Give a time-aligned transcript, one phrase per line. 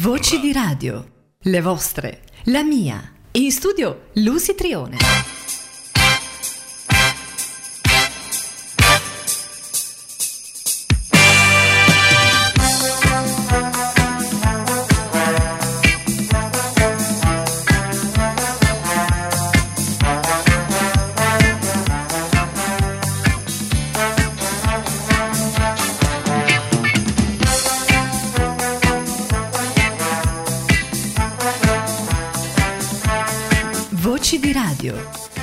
[0.00, 1.04] Voci di radio,
[1.40, 3.12] le vostre, la mia.
[3.32, 4.96] In studio Lucy Trione.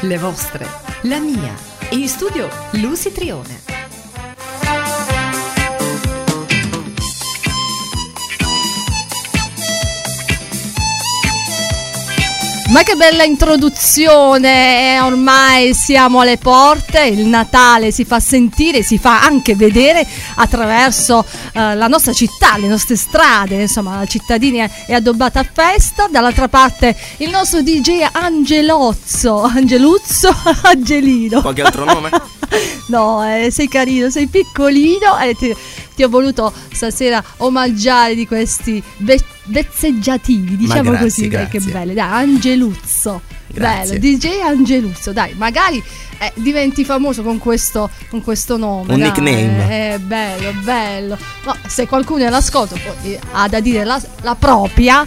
[0.07, 0.65] Le vostre,
[1.03, 1.53] la mia.
[1.91, 3.66] In studio Lucy Trione.
[12.77, 14.97] Ma che bella introduzione!
[14.97, 20.05] eh, Ormai siamo alle porte, il Natale si fa sentire, si fa anche vedere
[20.35, 26.05] attraverso eh, la nostra città, le nostre strade, insomma, la cittadina è- addobbata a festa.
[26.07, 30.29] Dall'altra parte il nostro DJ Angelozzo, Angeluzzo,
[30.61, 31.41] Angelino.
[31.41, 32.11] Qualche altro nome?
[32.89, 35.53] No, eh, sei carino, sei piccolino e ti,
[35.97, 41.71] ti ho voluto stasera omaggiare di questi ve- vezzeggiativi, diciamo grazie, così, dai, che grazie.
[41.71, 41.93] belli.
[41.95, 43.21] Dai, Angeluzzo.
[43.47, 43.97] Grazie.
[43.97, 45.81] Bello, DJ Angeluzzo, dai, magari
[46.19, 48.93] eh, diventi famoso con questo, con questo nome.
[48.93, 49.07] Un dai.
[49.07, 49.93] nickname.
[49.93, 51.17] Eh, bello, bello.
[51.45, 55.03] Ma se qualcuno è all'ascolto poi ha da dire la, la propria,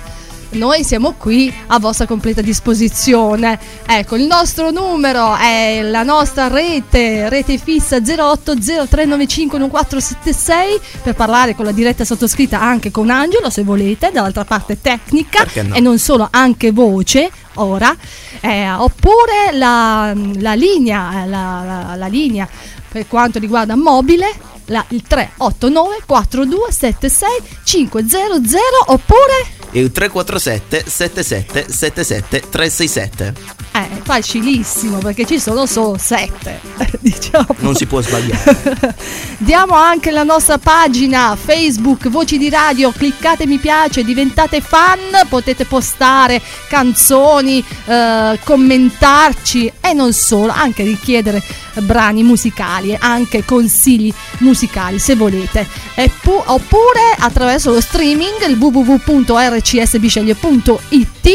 [0.53, 3.59] noi siamo qui a vostra completa disposizione.
[3.87, 11.73] Ecco, il nostro numero è la nostra rete, rete fissa 0803951476 per parlare con la
[11.73, 15.75] diretta sottoscritta anche con Angelo se volete, dall'altra parte tecnica no?
[15.75, 17.95] e non solo, anche voce ora,
[18.43, 22.49] Eh, oppure la, la linea, la- la linea
[22.91, 24.27] per quanto riguarda mobile.
[24.71, 27.29] La- il 389 4276
[27.65, 33.59] 500 oppure Il 347 77 77 367.
[33.73, 36.59] Eh, è facilissimo perché ci sono solo sette,
[36.99, 37.47] diciamo.
[37.59, 38.97] Non si può sbagliare.
[39.39, 45.65] Diamo anche la nostra pagina Facebook Voci di Radio, cliccate mi piace, diventate fan, potete
[45.67, 51.41] postare canzoni, eh, commentarci e non solo, anche richiedere
[51.83, 54.60] brani musicali e anche consigli musicali
[54.99, 55.67] se volete.
[56.23, 61.29] Pu- oppure attraverso lo streaming il www.rcsbisceglie.it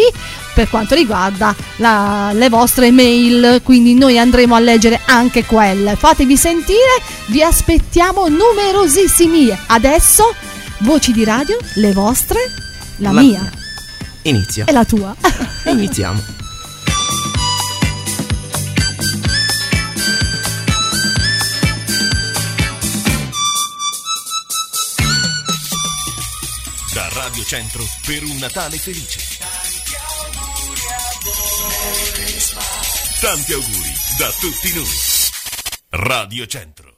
[0.53, 5.95] per quanto riguarda la- le vostre mail, quindi noi andremo a leggere anche quelle.
[5.97, 9.55] Fatevi sentire, vi aspettiamo numerosissimi.
[9.67, 10.33] Adesso,
[10.79, 12.39] voci di radio, le vostre,
[12.97, 13.49] la, La mia.
[14.23, 14.65] Inizia.
[14.65, 15.13] e la tua.
[15.65, 16.34] Iniziamo.
[27.45, 29.19] Centro per un Natale felice.
[33.19, 34.88] Tanti auguri da tutti noi.
[35.89, 36.94] Radio Centro.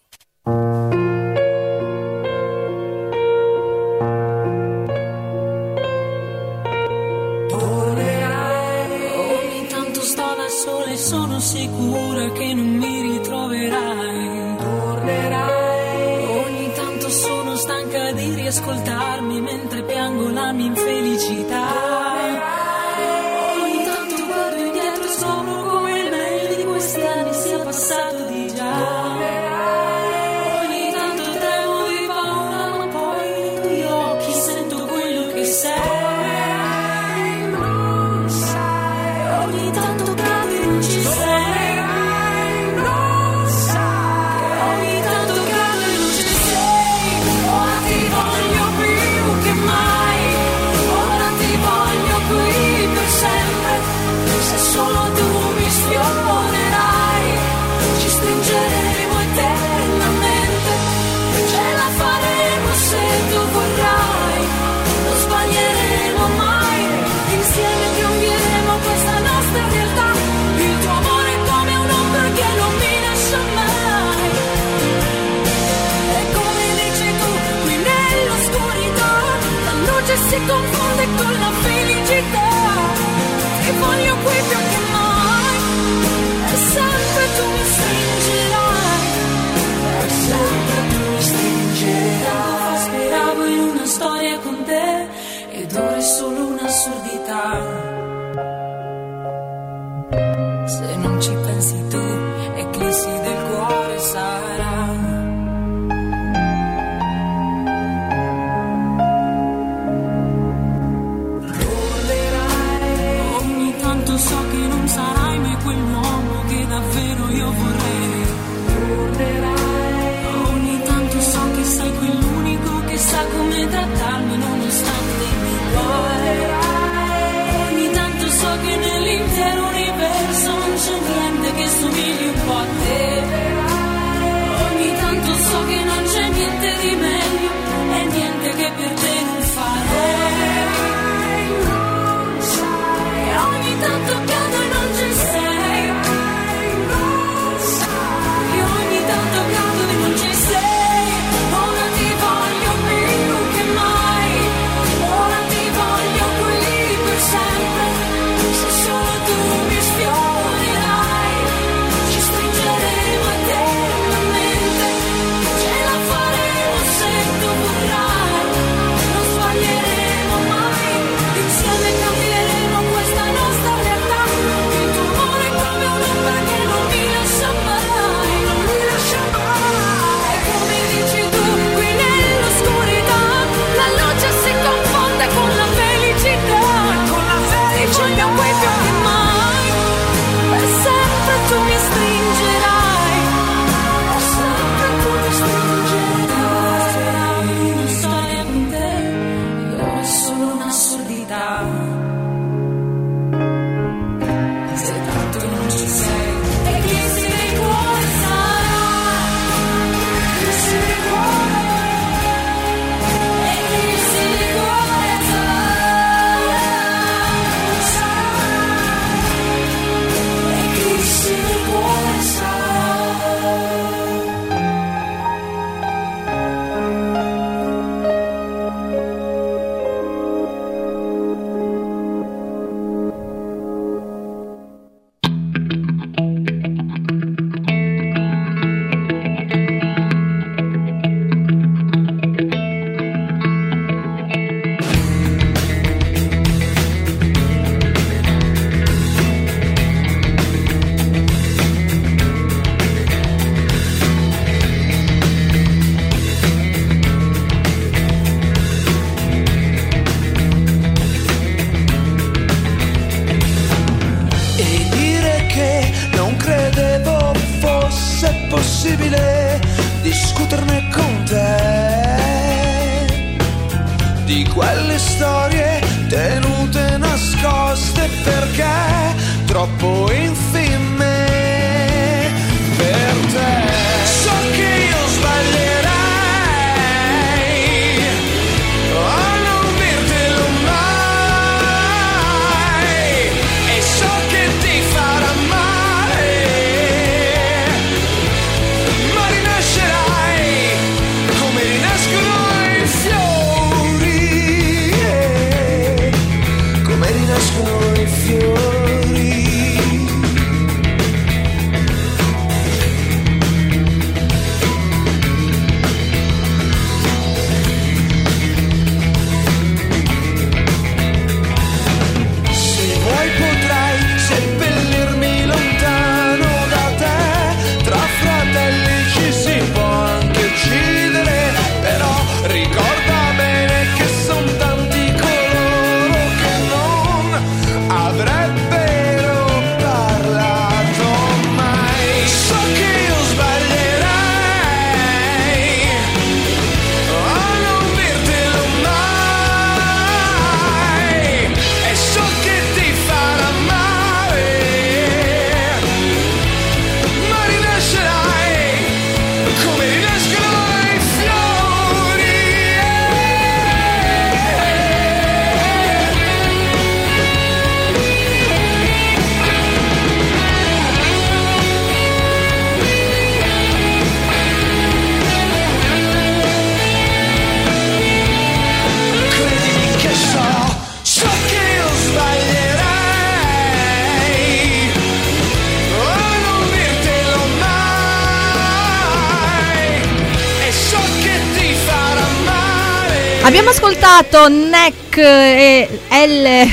[393.48, 396.70] Abbiamo ascoltato Neck e L,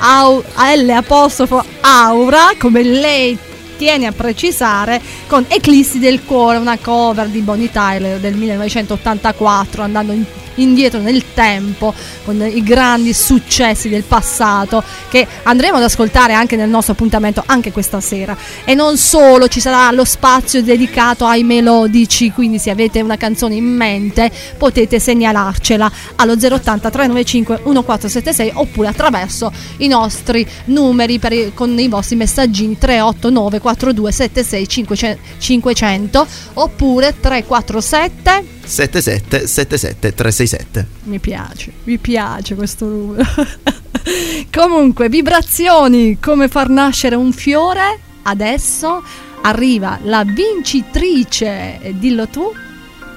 [0.00, 0.44] au,
[0.76, 3.38] L apostrofo Aura, come lei
[3.78, 10.12] tiene a precisare, con Eclissi del cuore, una cover di Bonnie Tyler del 1984, andando
[10.12, 10.22] in
[10.60, 11.92] indietro nel tempo
[12.24, 17.72] con i grandi successi del passato che andremo ad ascoltare anche nel nostro appuntamento anche
[17.72, 18.36] questa sera.
[18.64, 23.54] E non solo, ci sarà lo spazio dedicato ai melodici, quindi se avete una canzone
[23.54, 31.78] in mente potete segnalarcela allo 080 395 1476 oppure attraverso i nostri numeri i- con
[31.78, 40.14] i vostri messaggini 389 4276 500 oppure 347 77 77
[40.48, 40.86] 367.
[41.04, 43.24] mi piace, mi piace questo numero.
[44.52, 48.00] Comunque, vibrazioni, come far nascere un fiore.
[48.22, 49.02] Adesso
[49.42, 52.52] arriva la vincitrice, eh, dillo tu,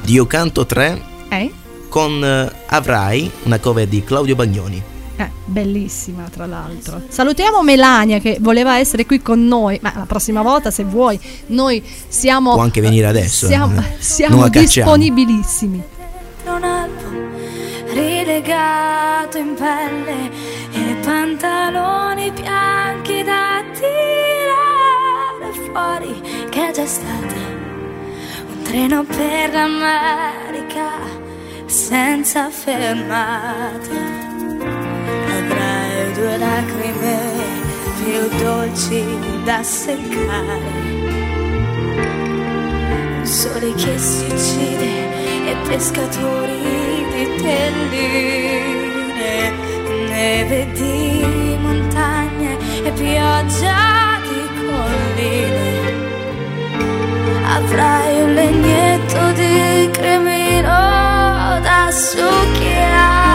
[0.03, 1.51] Dio canto 3 eh?
[1.87, 4.81] con eh, Avrai, una cover di Claudio Bagnoni.
[5.15, 7.03] Eh, bellissima tra l'altro.
[7.07, 11.83] Salutiamo Melania che voleva essere qui con noi, ma la prossima volta se vuoi, noi
[12.07, 12.53] siamo...
[12.53, 13.95] Può anche venire adesso, Siamo, eh.
[13.99, 15.83] siamo disponibilissimi.
[17.93, 20.31] Rilegato in pelle
[20.71, 27.35] e pantaloni bianchi da tirare fuori che è già stata
[28.47, 30.89] un treno per l'America
[31.65, 34.19] senza fermate.
[35.37, 37.19] Avrai due lacrime
[38.03, 39.03] più dolci
[39.43, 40.89] da seccare.
[43.19, 46.90] Un sole che si uccide e pescatori
[47.21, 49.19] di telline,
[50.09, 55.69] neve di montagne e pioggia di colline.
[57.45, 63.30] Avrai un legnetto di cremino da succhiare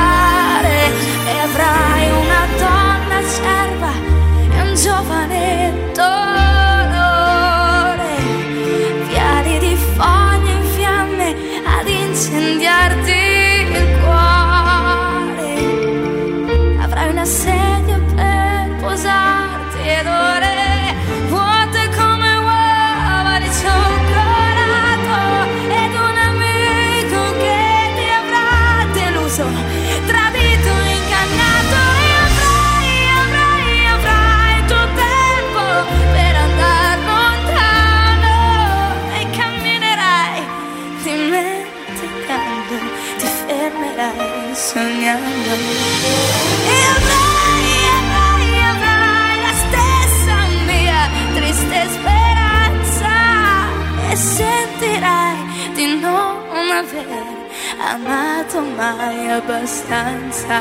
[57.97, 60.61] amato mai abbastanza.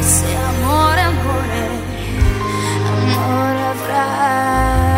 [0.00, 1.64] Se amore, amore,
[2.88, 4.89] amore avrai.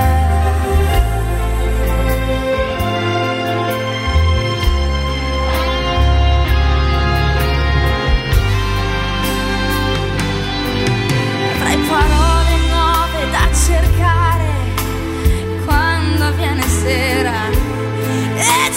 [18.43, 18.72] E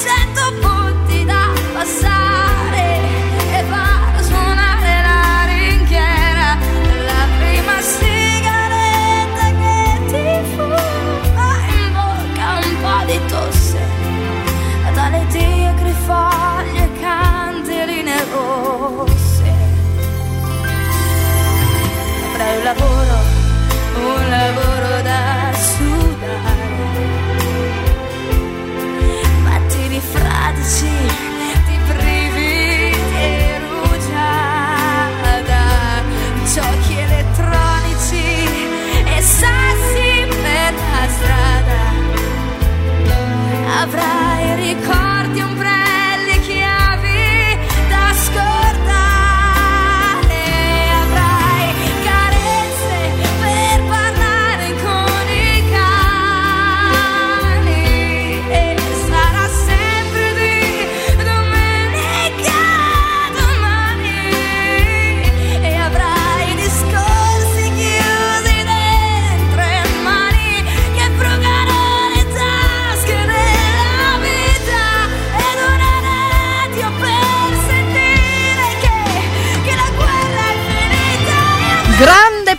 [43.85, 44.25] Avrai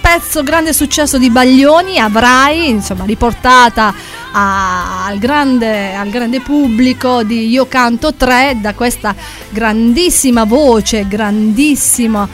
[0.06, 3.92] pezzo, grande successo di Baglioni, avrai insomma riportata
[4.30, 9.16] a- al, grande, al grande pubblico di Io Canto 3 da questa
[9.50, 12.26] grandissima voce, grandissima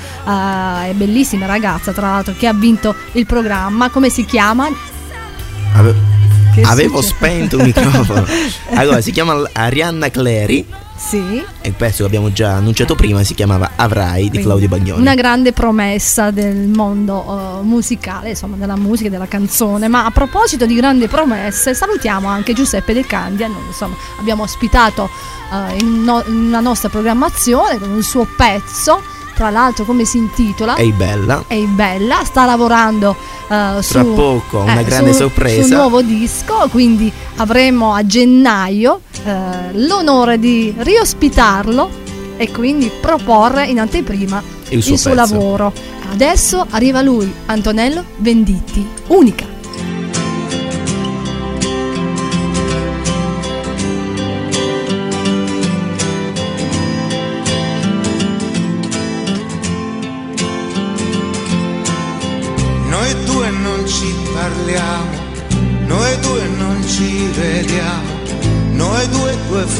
[0.85, 4.69] eh, e bellissima ragazza tra l'altro che ha vinto il programma, come si chiama?
[5.75, 5.95] Ave-
[6.65, 7.17] Avevo succede?
[7.27, 8.27] spento il microfono.
[8.75, 10.67] Allora, si chiama Arianna Cleri.
[11.05, 11.45] Sì.
[11.61, 15.01] E il pezzo che abbiamo già annunciato prima si chiamava Avrai di Claudio Bagnoni.
[15.01, 19.89] Una grande promessa del mondo eh, musicale, insomma, della musica e della canzone.
[19.89, 23.49] Ma a proposito di grandi promesse, salutiamo anche Giuseppe De Candia.
[23.49, 25.11] Noi, insomma, abbiamo ospitato
[25.53, 29.03] eh, in, no- in una nostra programmazione con il suo pezzo.
[29.35, 30.77] Tra l'altro, come si intitola?
[30.77, 31.43] Ehi bella.
[31.49, 33.17] Ehi bella, sta lavorando
[33.49, 35.63] eh, su, Tra poco, una grande su- sorpresa.
[35.63, 41.91] su un nuovo disco, quindi avremo a gennaio eh, l'onore di riospitarlo
[42.37, 45.15] e quindi proporre in anteprima Il suo pezzo.
[45.15, 45.73] lavoro.
[46.13, 49.52] Adesso arriva lui, Antonello Venditti, unica.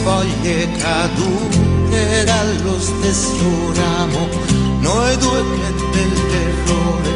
[0.03, 4.29] Foglie cadute dallo stesso ramo,
[4.81, 7.11] noi due che dell'errore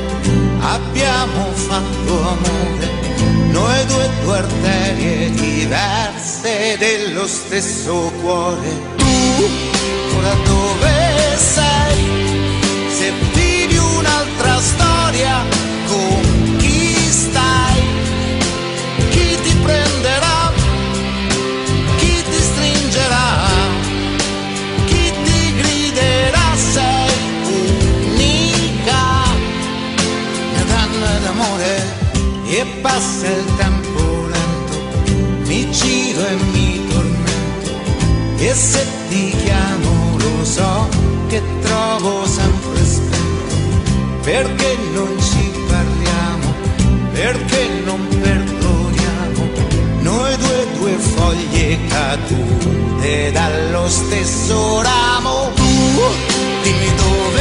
[0.61, 2.90] abbiamo fatto amore,
[3.50, 8.95] noi due due arterie diverse dello stesso cuore.
[8.97, 9.49] Tu
[10.16, 12.05] ora dove sei?
[12.88, 15.55] Se vivi un'altra storia,
[32.58, 34.78] E passa il tempo lento,
[35.44, 37.70] mi giro e mi tormento.
[38.38, 40.88] E se ti chiamo lo so
[41.28, 43.56] che trovo sempre spento,
[44.22, 46.54] perché non ci parliamo,
[47.12, 49.48] perché non perdoniamo,
[50.00, 55.50] noi due due foglie cadute dallo stesso ramo.
[55.54, 55.62] Tu
[56.62, 57.36] dimmi dove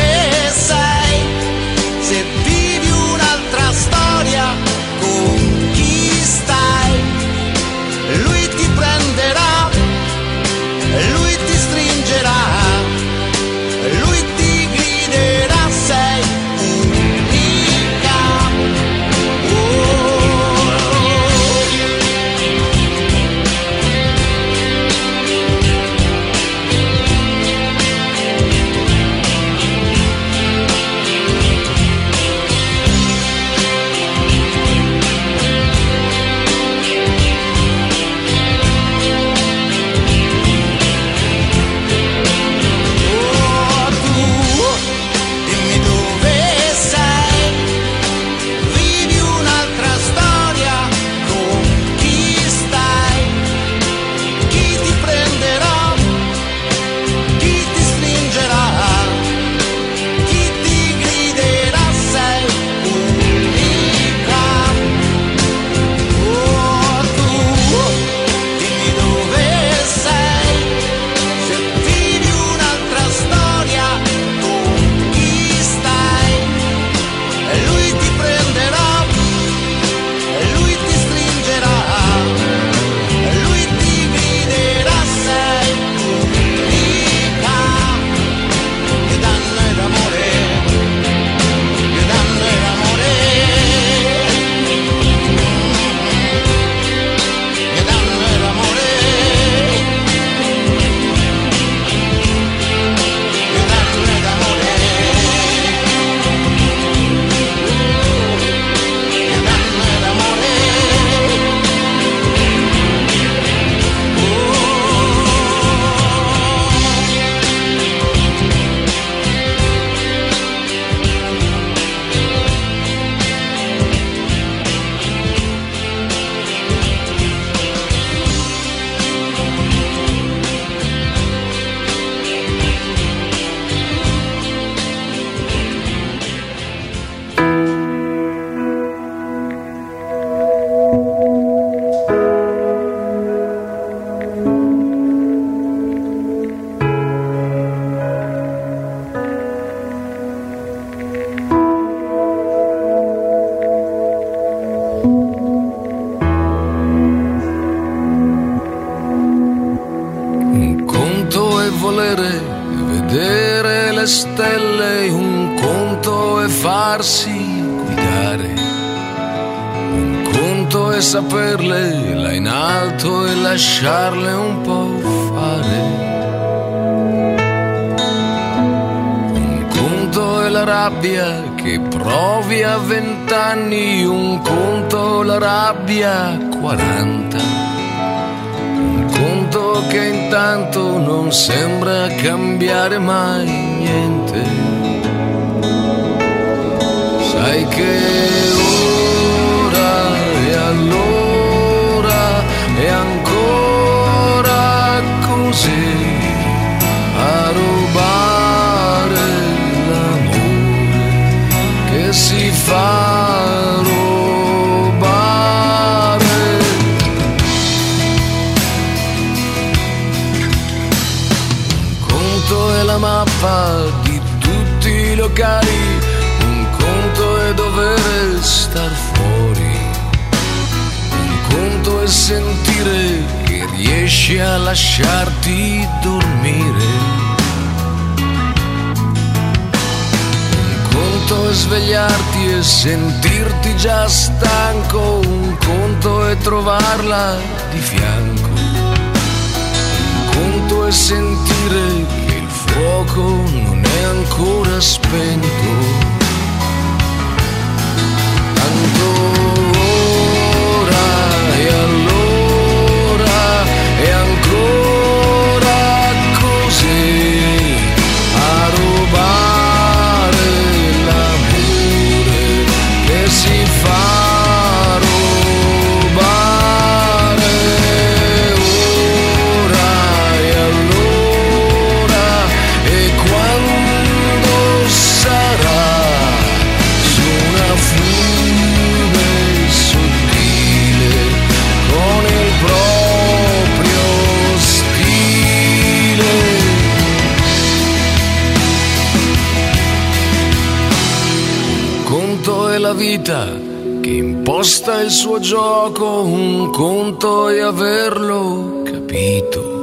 [303.26, 303.60] vita
[304.02, 309.74] che imposta il suo gioco, un conto è averlo capito.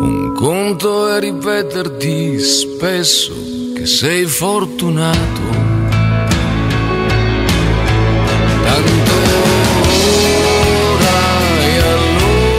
[0.00, 3.32] Un conto è ripeterti spesso
[3.72, 5.56] che sei fortunato.
[8.64, 9.48] Ora e allora.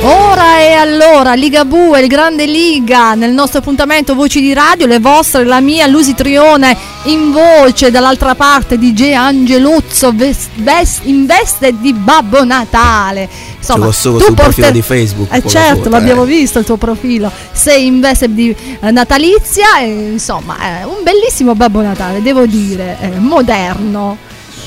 [0.01, 5.43] Ora e allora, Ligabue, il grande Liga, nel nostro appuntamento Voci di Radio, le vostre,
[5.43, 11.93] la mia, Lusi Trione in voce, dall'altra parte DJ Angeluzzo ves- ves- in veste di
[11.93, 13.27] Babbo Natale.
[13.57, 16.27] Insomma, questo tu sul profilo porter- di Facebook, Eh certo, foto, l'abbiamo eh.
[16.27, 17.31] visto il tuo profilo.
[17.51, 22.97] Sei in veste di eh, natalizia, e, insomma, è un bellissimo Babbo Natale, devo dire,
[23.01, 24.17] eh, moderno.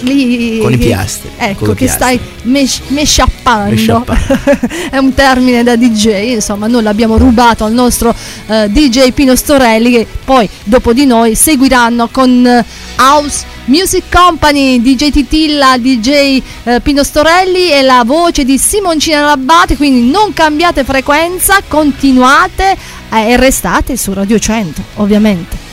[0.03, 1.89] Lì- Con i piastri, Ecco, che piastri.
[1.89, 4.05] stai mes- mesciappando.
[4.91, 8.15] È un termine da DJ, insomma, noi l'abbiamo rubato al nostro
[8.47, 12.65] eh, DJ Pino Storelli che poi dopo di noi seguiranno con eh,
[12.99, 19.77] House Music Company, DJ Titilla, DJ eh, Pino Storelli e la voce di Simoncina Labbate,
[19.77, 22.77] quindi non cambiate frequenza, continuate
[23.13, 25.71] eh, e restate su Radio 100, ovviamente.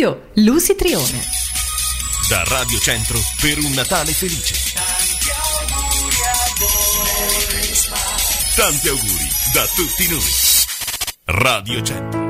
[0.00, 1.20] Studio Lucy Trione.
[2.28, 4.54] Da Radio Centro per un Natale felice.
[8.56, 10.22] Tanti auguri da tutti noi.
[11.24, 12.29] Radio Centro.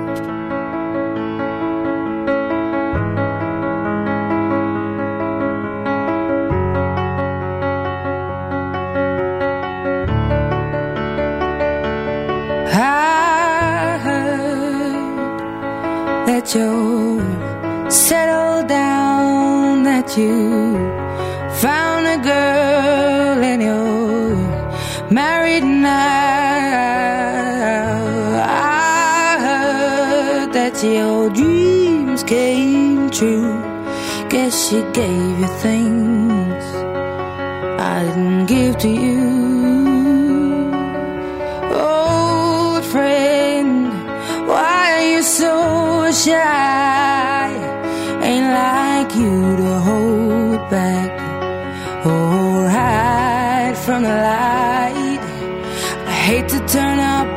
[30.88, 33.52] Your dreams came true.
[34.28, 36.64] Guess she gave you things
[37.80, 39.20] I didn't give to you.
[41.72, 43.88] Old friend,
[44.48, 47.50] why are you so shy?
[48.22, 51.12] Ain't like you to hold back
[52.06, 54.59] or hide from the light.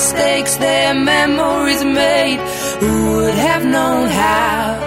[0.00, 2.40] Mistakes, their memories made.
[2.80, 4.79] Who would have known how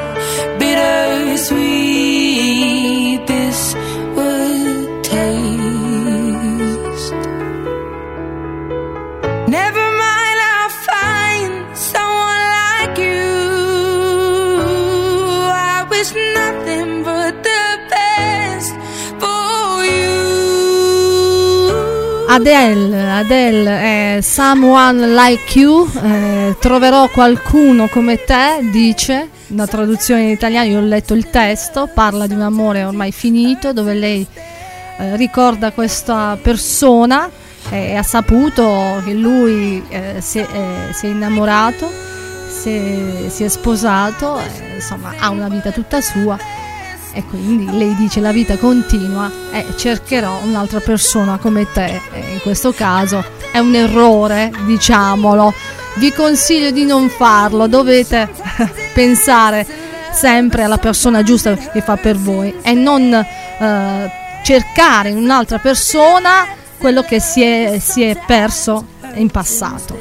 [22.27, 30.29] Adele, Adele è Someone Like You, eh, troverò qualcuno come te, dice, una traduzione in
[30.29, 34.25] italiano, io ho letto il testo, parla di un amore ormai finito dove lei
[34.97, 37.29] eh, ricorda questa persona
[37.69, 41.91] eh, e ha saputo che lui eh, si, è, eh, si è innamorato,
[42.49, 46.37] si è, si è sposato, eh, insomma ha una vita tutta sua
[47.13, 52.01] e quindi lei dice la vita continua e cercherò un'altra persona come te.
[52.11, 55.53] E in questo caso è un errore diciamolo.
[55.95, 58.29] Vi consiglio di non farlo dovete
[58.93, 59.65] pensare
[60.11, 64.11] sempre alla persona giusta che fa per voi e non eh,
[64.43, 66.47] cercare in un'altra persona
[66.77, 69.97] quello che si è, si è perso in passato.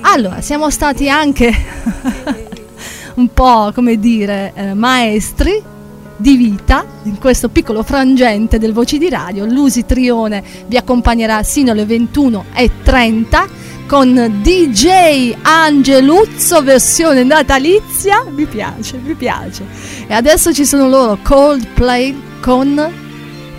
[0.00, 1.52] Allora siamo stati anche
[3.14, 5.72] un po' come dire eh, maestri
[6.16, 9.44] di vita in questo piccolo frangente del Voci di Radio.
[9.44, 13.48] Lusi Trione vi accompagnerà sino alle 21.30
[13.86, 18.24] con DJ Angeluzzo versione natalizia.
[18.28, 19.64] Mi piace, mi piace.
[20.06, 22.92] E adesso ci sono loro Coldplay con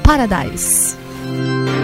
[0.01, 1.74] Paradise.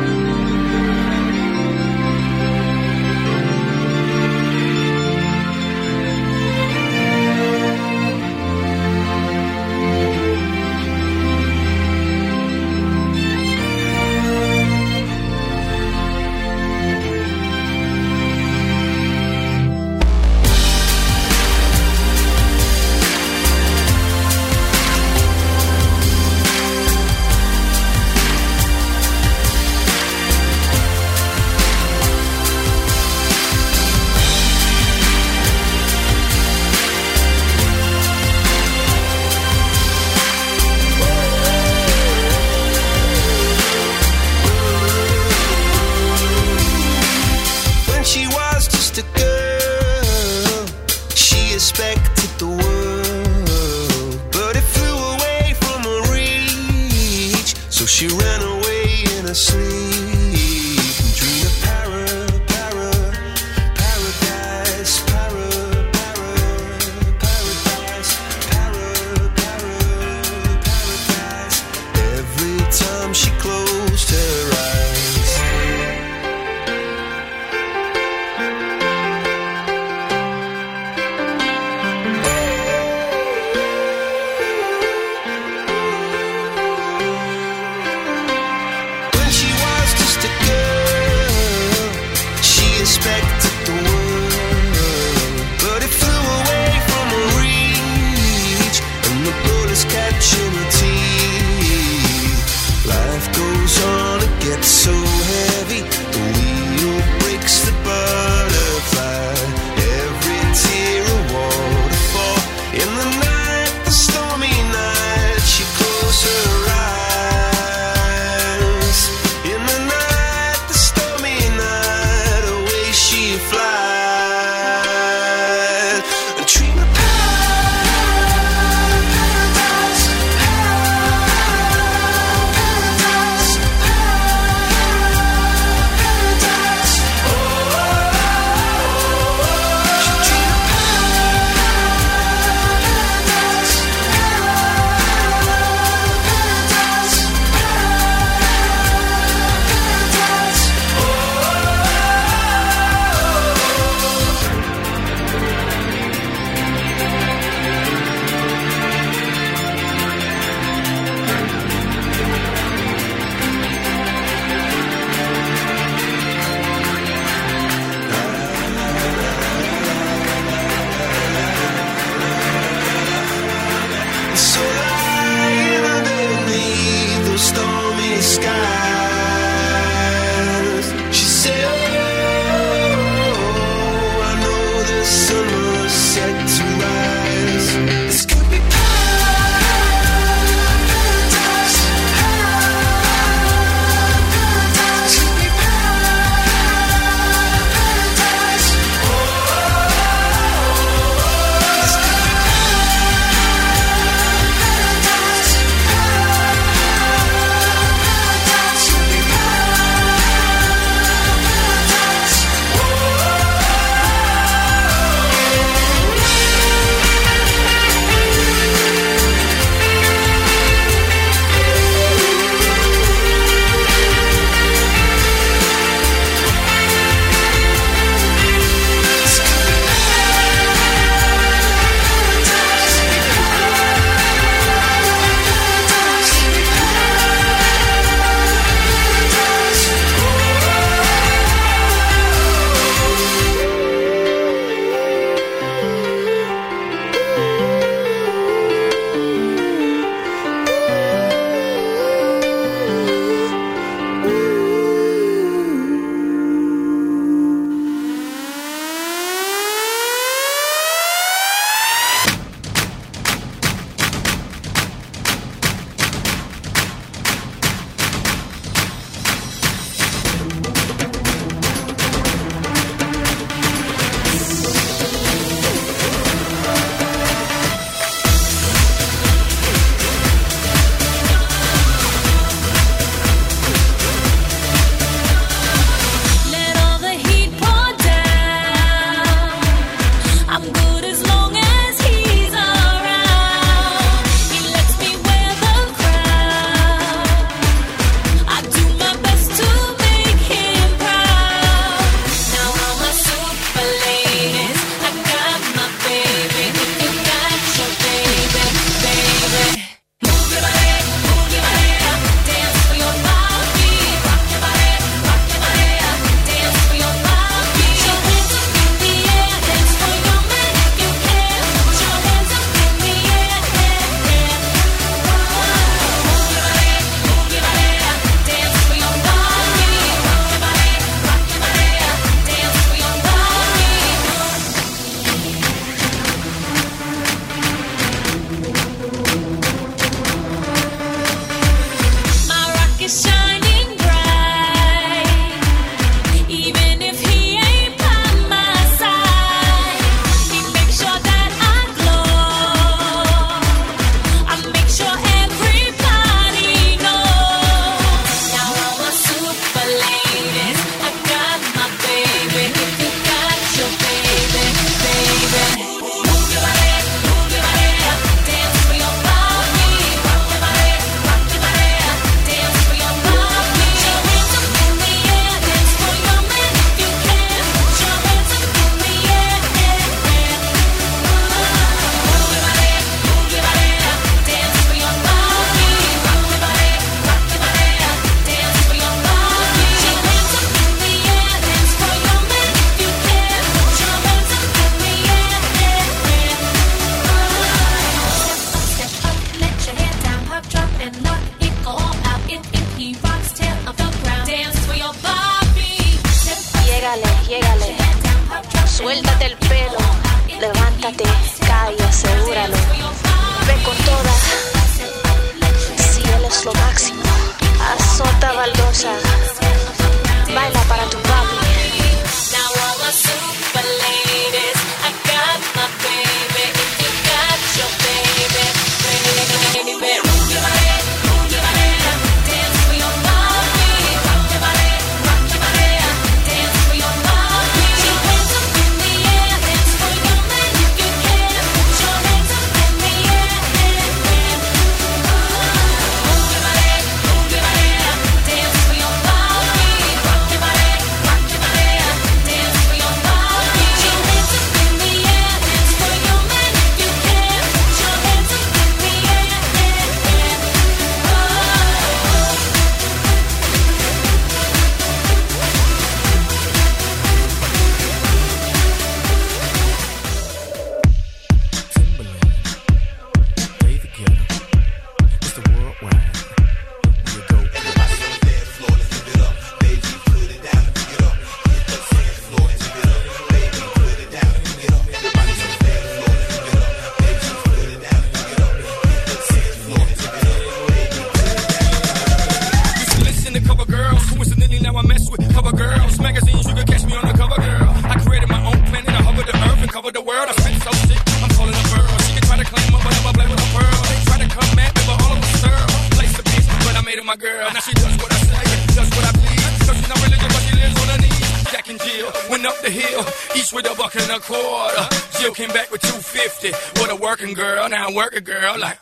[518.14, 518.78] working, girl.
[518.80, 519.01] Like,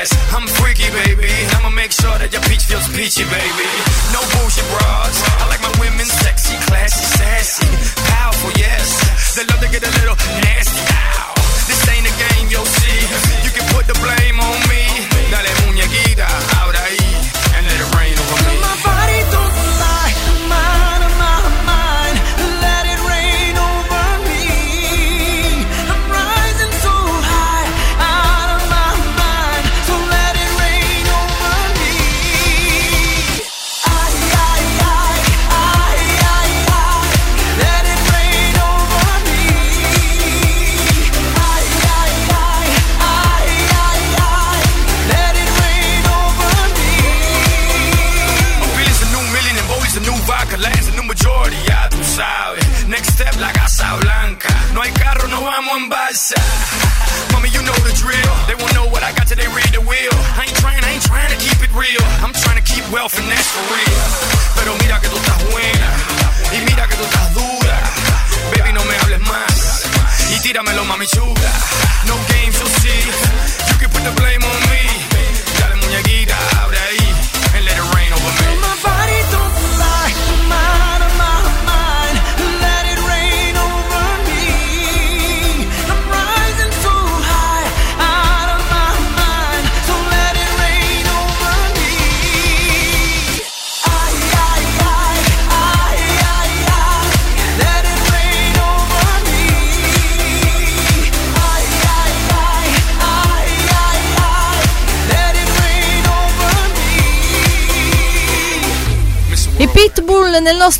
[0.00, 0.32] ass.
[0.32, 1.30] I'm freaky, baby.
[1.56, 3.89] I'ma make sure that your peach feels peachy, baby.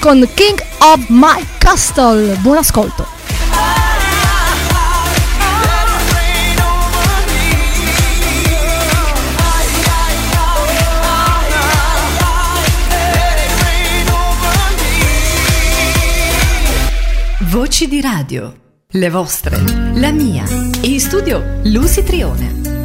[0.00, 2.36] con King of My Castle.
[2.40, 3.17] Buon ascolto.
[17.68, 18.54] Voci di radio.
[18.92, 19.62] Le vostre,
[19.92, 20.42] la mia.
[20.80, 22.77] In studio Lucy Trione.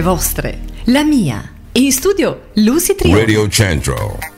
[0.00, 1.42] le vostre, la mia.
[1.72, 3.14] In studio Lucy Trio.
[3.14, 4.29] Radio Central.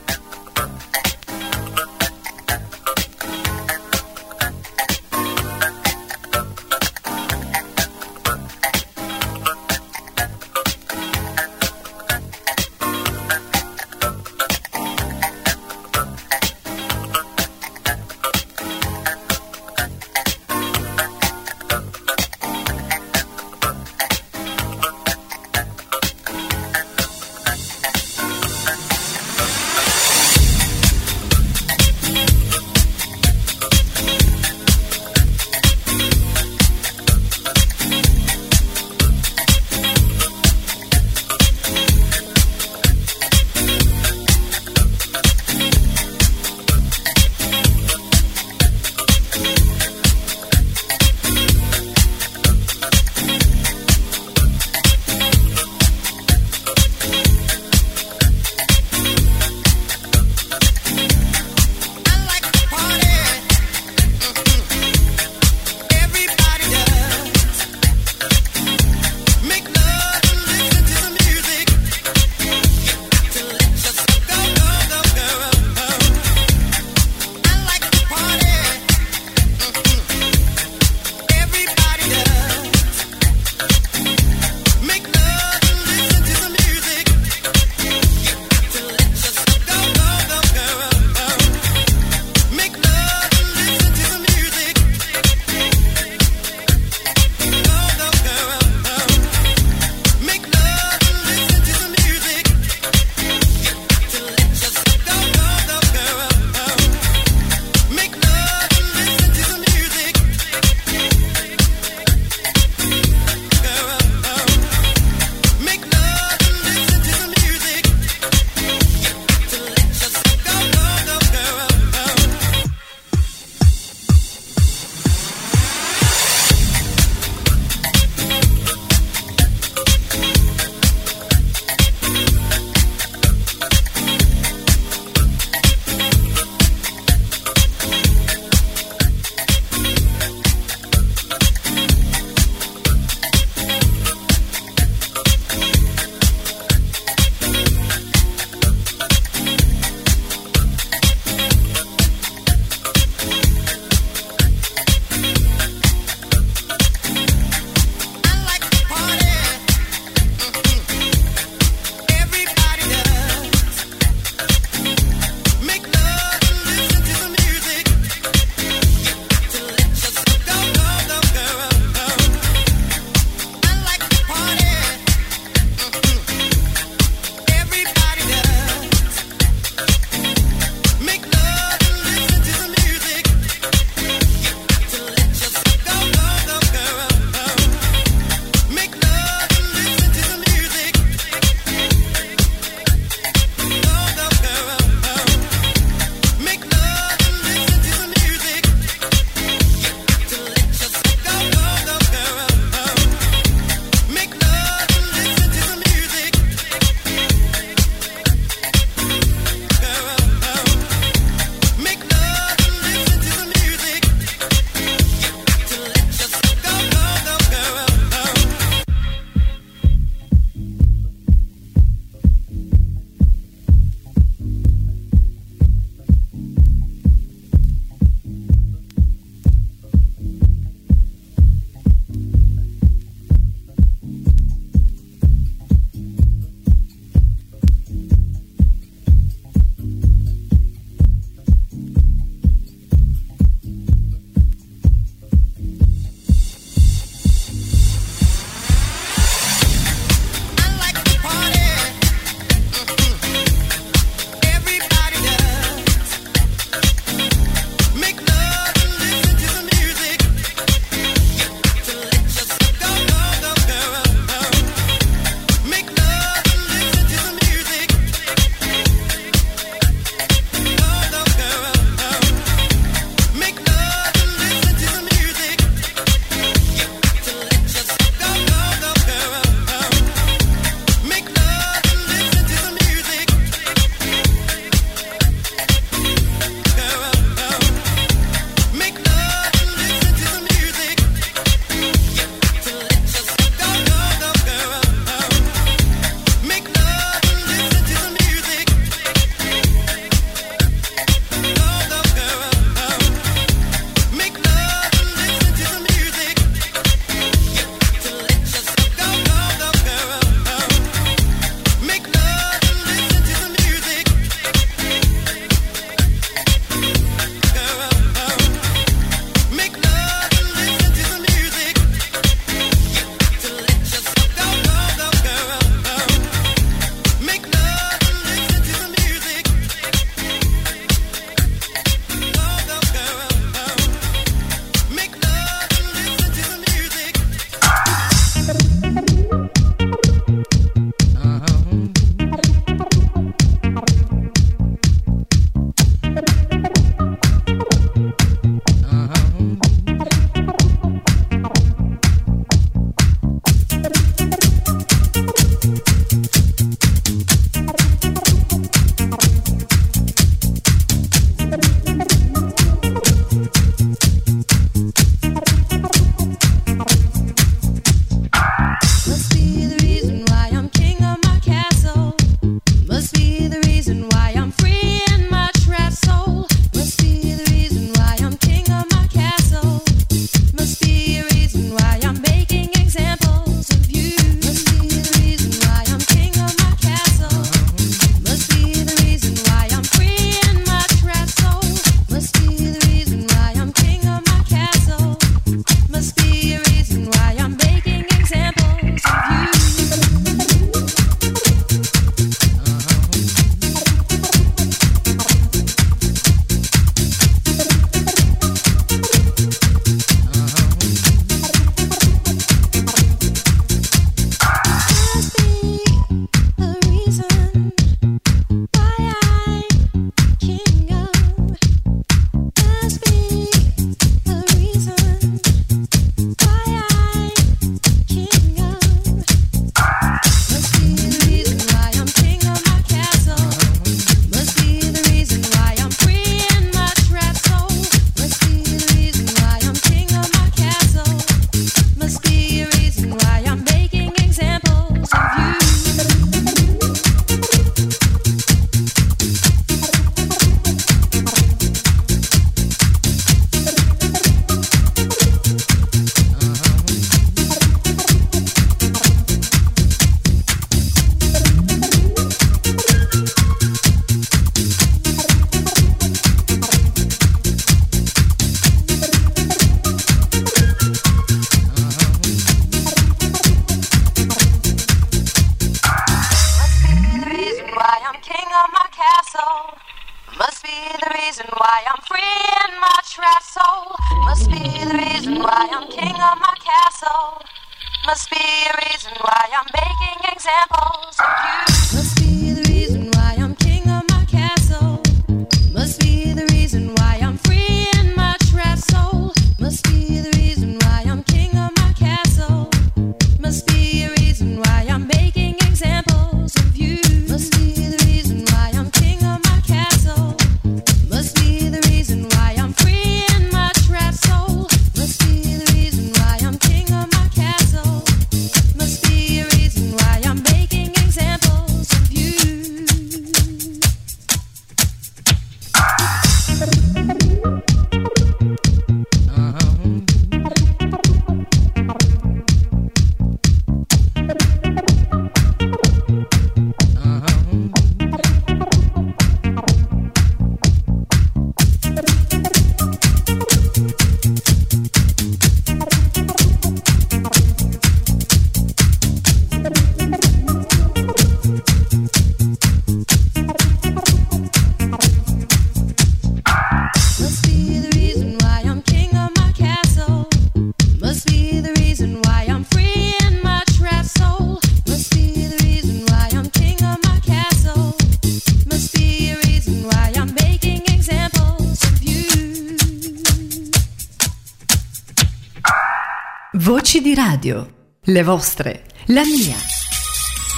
[578.13, 578.83] Le vostre.
[579.05, 579.55] La mia.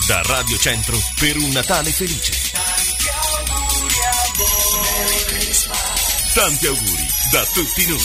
[0.07, 2.33] Da Radio Centro per un Natale felice.
[6.33, 8.01] Tanti auguri da tutti noi.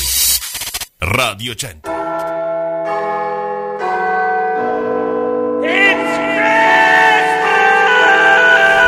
[0.98, 2.09] Radio Centro.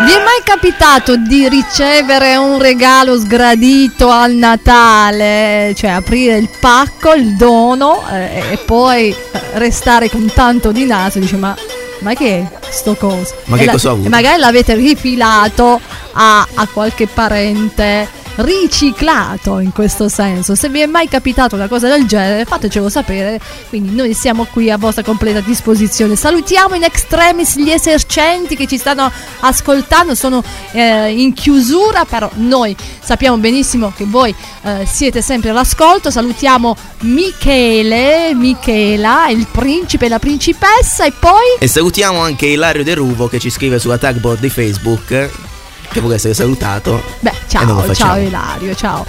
[0.05, 5.73] Vi è mai capitato di ricevere un regalo sgradito al Natale?
[5.77, 9.15] Cioè aprire il pacco, il dono eh, e poi
[9.55, 11.55] restare con tanto di naso e dice ma,
[12.01, 13.35] ma che è sto coso?
[13.45, 14.09] Ma E che la- cosa avuto?
[14.09, 15.81] Magari l'avete rifilato
[16.15, 20.55] a, a qualche parente riciclato in questo senso.
[20.55, 23.41] Se vi è mai capitato una cosa del genere, fatecelo sapere.
[23.69, 26.17] Quindi noi siamo qui a vostra completa disposizione.
[26.17, 29.11] Salutiamo in extremis gli esercenti che ci stanno
[29.41, 30.43] ascoltando, sono
[30.73, 36.11] eh, in chiusura, però noi sappiamo benissimo che voi eh, siete sempre all'ascolto.
[36.11, 42.95] Salutiamo Michele, Michela, il principe e la principessa e poi E salutiamo anche Ilario De
[42.95, 45.51] Ruvo che ci scrive sulla tagboard di Facebook.
[45.93, 47.03] Che vuole essere salutato.
[47.21, 49.05] Beh, ciao, ciao Ilario, ciao.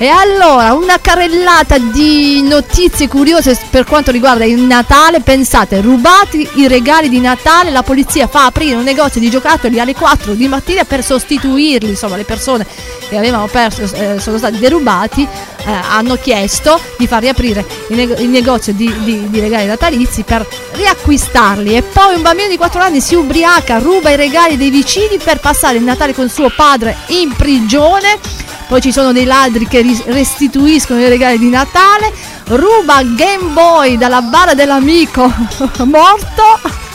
[0.00, 5.20] E allora, una carrellata di notizie curiose per quanto riguarda il Natale.
[5.20, 9.96] Pensate, rubati i regali di Natale, la polizia fa aprire un negozio di giocattoli alle
[9.96, 11.88] 4 di mattina per sostituirli.
[11.88, 12.64] Insomma, le persone
[13.08, 18.18] che avevano perso, eh, sono stati derubati, eh, hanno chiesto di far riaprire il, nego-
[18.18, 21.74] il negozio di, di- di regali natalizi per riacquistarli.
[21.74, 25.40] E poi un bambino di 4 anni si ubriaca, ruba i regali dei vicini per
[25.40, 28.56] passare il Natale con suo padre in prigione.
[28.68, 32.12] Poi ci sono dei ladri che restituiscono i regali di Natale.
[32.48, 35.24] Ruba Game Boy dalla bara dell'amico
[35.84, 36.42] morto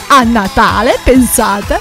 [0.08, 1.80] a Natale, pensate.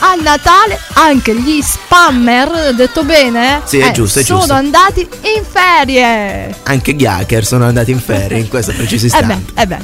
[0.00, 3.62] A Natale anche gli spammer, detto bene?
[3.64, 4.54] Sì, è giusto, è sono giusto.
[4.54, 6.54] andati in ferie.
[6.64, 9.52] Anche gli hacker sono andati in ferie in questo preciso Eh istante.
[9.54, 9.78] beh, eh beh.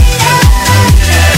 [0.00, 1.29] Yeah.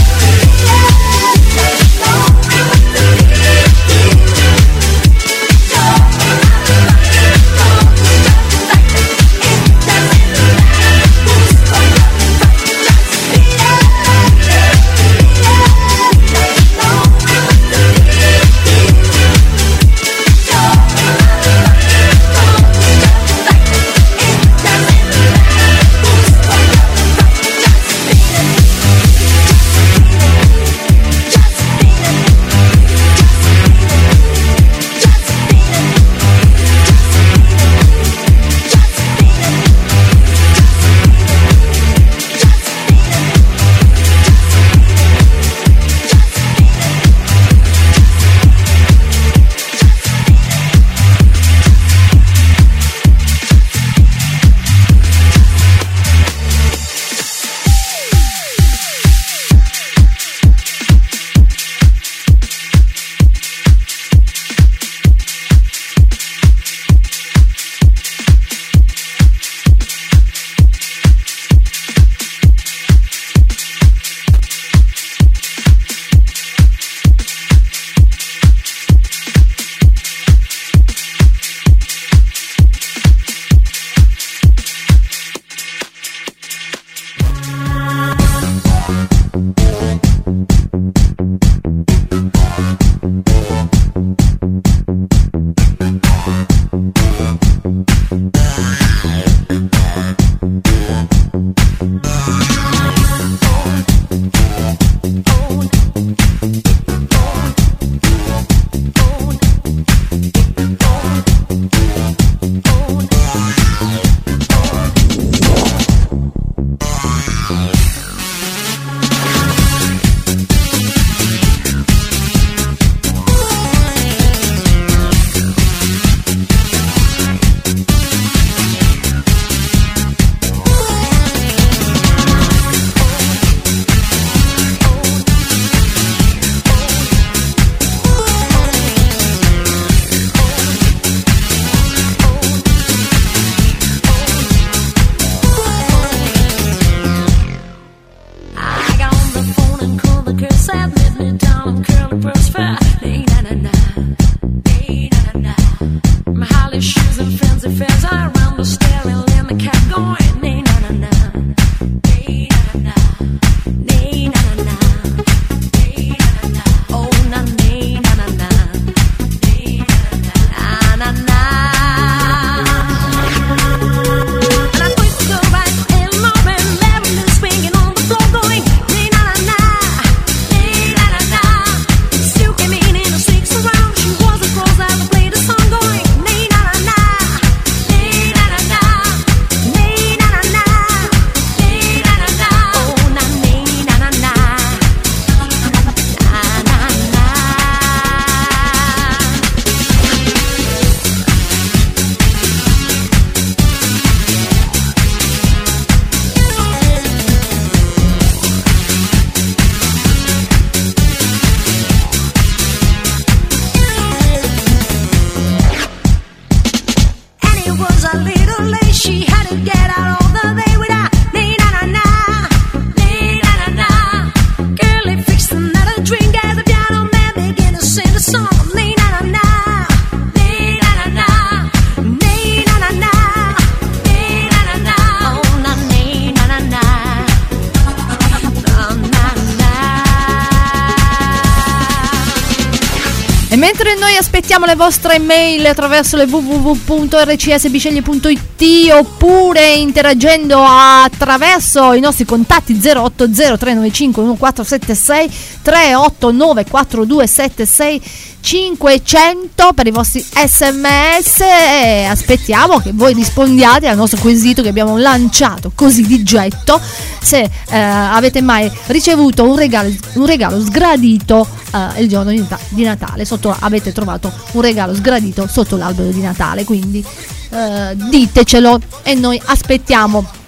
[244.62, 254.38] Aspettiamo le vostre mail attraverso le www.rcsbiceglie.it oppure interagendo attraverso i nostri contatti 080 3899
[254.38, 255.30] 476
[255.62, 258.00] 389 4276
[258.42, 264.98] 500 per i vostri sms e aspettiamo che voi rispondiate al nostro quesito che abbiamo
[264.98, 266.80] lanciato così di getto.
[267.20, 272.58] Se eh, avete mai ricevuto un regalo, un regalo sgradito eh, il giorno di, Nata-
[272.68, 277.02] di Natale sotto, avete trovato un regalo sgradito sotto l'albero di Natale quindi
[277.50, 280.40] eh, ditecelo e noi aspettiamo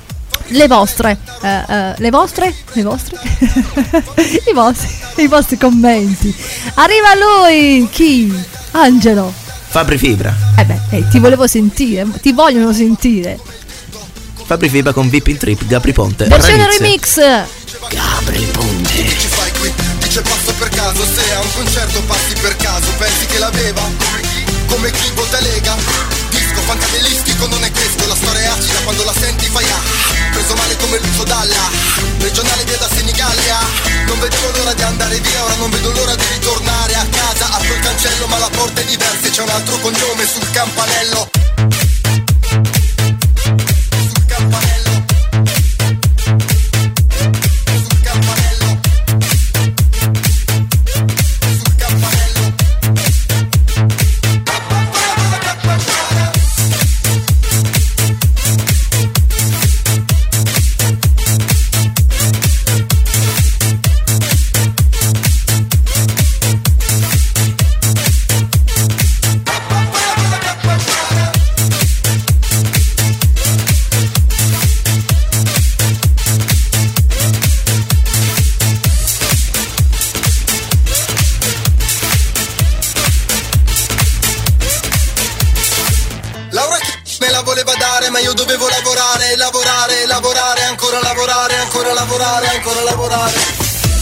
[0.48, 3.18] le vostre eh, eh, le vostre le vostre
[4.50, 4.88] i vostri
[5.22, 6.34] i vostri commenti
[6.74, 8.32] arriva lui chi
[8.72, 9.32] Angelo
[9.68, 10.34] Fabri Fibra.
[10.56, 13.38] eh beh eh, ti volevo sentire ti vogliono sentire
[14.46, 16.26] Fabri Fibra con VIP Trip, Gapri Ponte.
[16.26, 17.16] versione remix.
[17.88, 19.08] Gapri Ponte.
[19.18, 23.24] Ci fai qui, dice passo per caso Se a un concerto passi per caso Pensi
[23.24, 23.80] che l'aveva?
[23.80, 24.44] Come chi?
[24.66, 26.13] Come chi vota Lega?
[26.64, 29.82] Disco fancadelistico non è questo La storia è acida quando la senti fai ah
[30.32, 31.70] Preso male come Lucio Dalla
[32.18, 33.58] Regionale via da Senigallia.
[34.06, 37.52] Non vedevo l'ora di andare via Ora non vedo l'ora di ritornare a casa.
[37.52, 41.93] Apro il cancello ma la porta è diversa e C'è un altro cognome sul campanello
[92.14, 93.34] lavorare, ancora lavorare.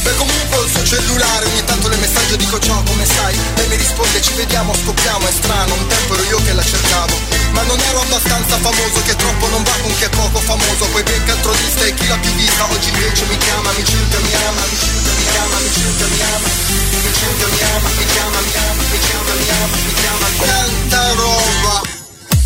[0.03, 3.39] Beh comunque ho il cellulare, ogni tanto le messaggio dico ciao come stai?
[3.55, 7.17] Lei mi risponde ci vediamo, scoppiamo, è strano, un tempo ero io che la cercavo.
[7.53, 10.85] Ma non ero abbastanza famoso, che troppo non va con chi è poco famoso.
[10.93, 12.65] Poi becca altro lista e chi l'ha più vista.
[12.69, 16.21] Oggi invece mi chiama, mi cerca, mi ama, mi cerca, mi ama, mi cerca, mi
[16.21, 16.49] ama
[16.93, 20.27] Mi cerca, mi ama, mi chiama, mi ama, mi chiama, mi ama, mi chiama.
[20.45, 21.81] Tanta roba!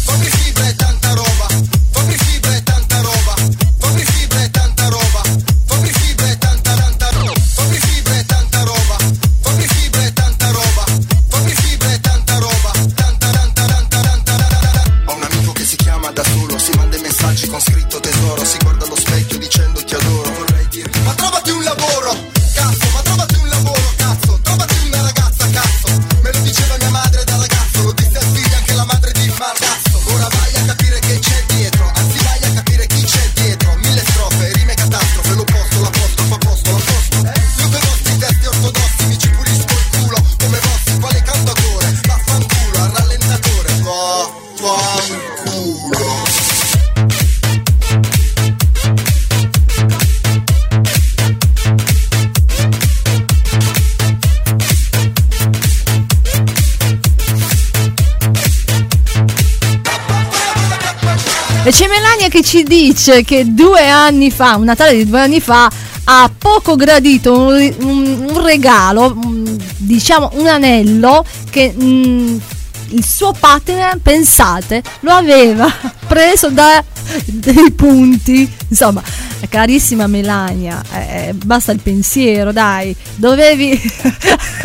[0.04, 0.74] Fabri Fibra è
[62.86, 65.70] dice che due anni fa, un Natale di due anni fa,
[66.04, 72.36] ha poco gradito un, un- un regalo, un- diciamo un anello che mm,
[72.90, 75.66] il suo partner, pensate, lo aveva
[76.06, 76.82] preso da
[77.24, 78.48] dei punti.
[78.68, 79.02] Insomma,
[79.48, 83.80] carissima Melania, eh, basta il pensiero, dai, dovevi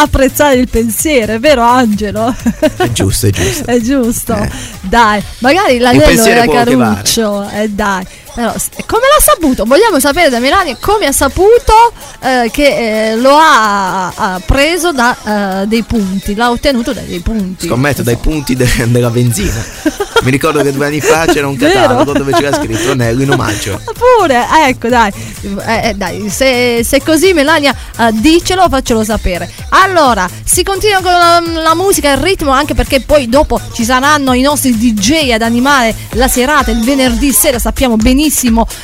[0.00, 2.34] apprezzare il pensiero, è vero Angelo?
[2.76, 3.64] È giusto, è giusto.
[3.68, 4.48] È giusto,
[4.82, 8.04] dai, magari l'anello era caruccio, eh, dai.
[8.34, 8.52] Però,
[8.86, 9.64] come l'ha saputo?
[9.64, 15.62] Vogliamo sapere da Melania come ha saputo eh, che eh, lo ha, ha preso da
[15.62, 17.66] eh, dei punti, l'ha ottenuto da dei punti.
[17.66, 19.64] Scommetto dai punti de- della benzina.
[20.22, 23.80] Mi ricordo che due anni fa c'era un catalogo dove c'era scritto anello in omaggio.
[24.18, 25.12] Pure, ecco dai,
[25.64, 29.48] Eh, eh, dai se, se è così Melania eh, dicelo, faccelo sapere.
[29.70, 34.32] Allora, si continua con la, la musica, il ritmo, anche perché poi dopo ci saranno
[34.32, 38.26] i nostri DJ ad animare la serata, il venerdì sera sappiamo benissimo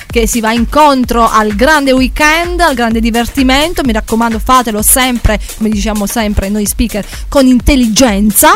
[0.07, 5.69] che si va incontro al grande weekend, al grande divertimento, mi raccomando fatelo sempre, come
[5.69, 8.53] diciamo sempre noi speaker, con intelligenza.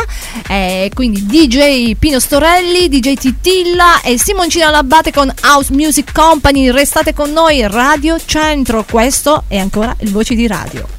[0.47, 6.71] Eh, quindi DJ Pino Storelli, DJ Titilla e Simoncina Labbate con House Music Company.
[6.71, 8.85] Restate con noi, Radio Centro.
[8.89, 10.98] Questo è ancora il Voci di Radio.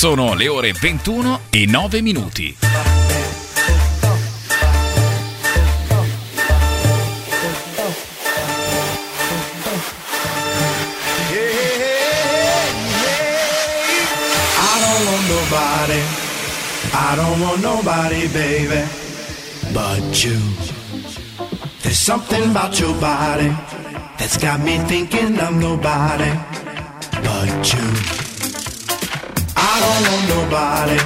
[0.03, 2.57] Sono le ore 21 e 9 minuti.
[16.91, 18.27] I don't want nobody.
[18.27, 18.83] Baby,
[19.71, 20.37] but you.
[21.81, 23.55] There's something about your body
[24.17, 26.29] that's got me thinking of nobody
[27.21, 28.02] but you.
[29.83, 30.99] I don't want nobody.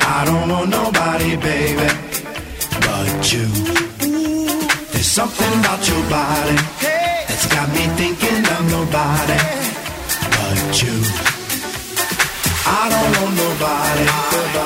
[0.00, 1.88] I don't want nobody, baby,
[2.86, 3.46] but you.
[4.92, 6.56] There's something about your body
[7.28, 9.38] that's got me thinking of nobody
[10.36, 10.96] but you.
[12.64, 14.61] I don't want nobody,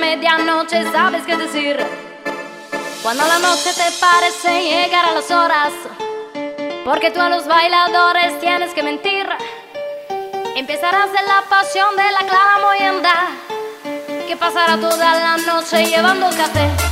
[0.00, 1.76] medianoche sabes qué decir.
[3.02, 5.72] Cuando la noche te parece llegar a las horas,
[6.84, 9.26] porque tú a los bailadores tienes que mentir.
[10.56, 13.14] Empezarás en la pasión de la clara molienda,
[14.26, 16.89] que pasará toda la noche llevando café.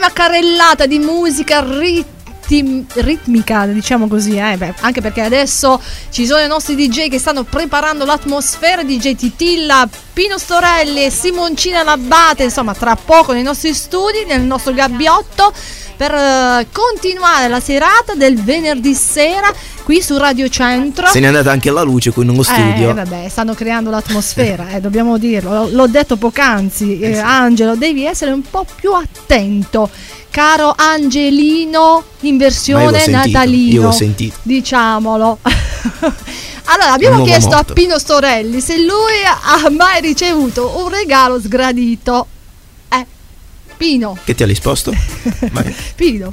[0.00, 6.42] Bellissima carrellata di musica ritmi- ritmica, diciamo così, eh, beh, anche perché adesso ci sono
[6.42, 12.96] i nostri DJ che stanno preparando l'atmosfera, DJ Titilla, Pino Storelli Simoncina Labbate, insomma tra
[12.96, 15.52] poco nei nostri studi, nel nostro gabbiotto,
[16.00, 19.52] per eh, continuare la serata del venerdì sera
[19.82, 21.06] qui su Radio Centro.
[21.08, 22.88] Se n'è andata anche la luce qui nello studio.
[22.88, 25.68] Eh, vabbè, stanno creando l'atmosfera, eh, dobbiamo dirlo.
[25.68, 29.90] L'ho detto poc'anzi, eh, Angelo, devi essere un po' più attento.
[30.30, 33.72] Caro Angelino in io versione sentito, natalino.
[33.74, 34.36] io l'ho sentito.
[34.40, 35.38] Diciamolo.
[35.44, 37.72] allora, abbiamo chiesto motto.
[37.72, 42.26] a Pino Storelli se lui ha mai ricevuto un regalo sgradito.
[43.80, 44.92] Eh, Pino, Che ti ha risposto?
[45.96, 46.32] Pino,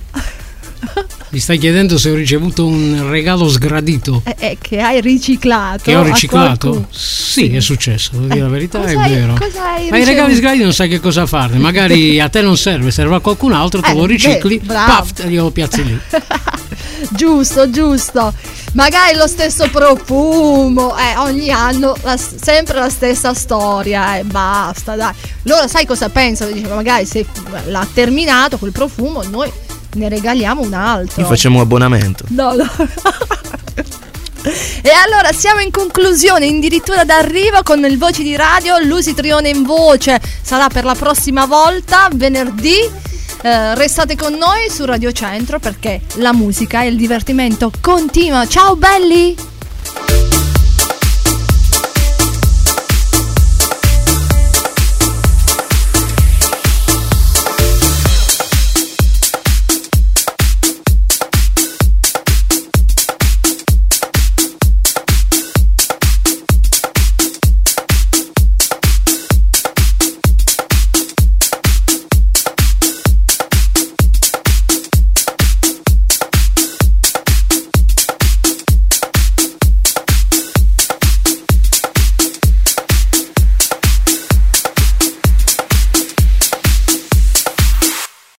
[1.30, 5.84] Mi stai chiedendo se ho ricevuto un regalo sgradito eh, eh, che hai riciclato.
[5.84, 6.70] che ho riciclato?
[6.70, 6.88] qualcuno.
[6.92, 9.34] Sì, è successo, devo dire la verità, cosa è hai- vero.
[9.40, 12.58] cosa hai Ma i regali sgraditi non sai che cosa farne, magari a te non
[12.58, 14.92] serve, serve a qualcun altro, tu Eh, lo ricicli, beh, bravo.
[14.92, 15.98] paf, te lo piazzi lì.
[17.16, 18.34] giusto, giusto.
[18.78, 25.12] Magari lo stesso profumo, eh, ogni anno la- sempre la stessa storia, e basta, dai.
[25.44, 26.52] Loro sai cosa pensano?
[26.52, 27.26] Dice, magari se
[27.66, 29.52] l'ha terminato quel profumo, noi
[29.96, 31.24] ne regaliamo un altro.
[31.24, 32.26] Gli facciamo un abbonamento.
[32.28, 32.70] No, no.
[34.82, 39.64] E allora siamo in conclusione, addirittura d'arrivo con il Voci di Radio, Lucy Trione in
[39.64, 42.76] voce, sarà per la prossima volta, venerdì.
[43.42, 48.46] Eh, restate con noi su Radio Centro perché la musica e il divertimento continua.
[48.48, 49.57] Ciao belli!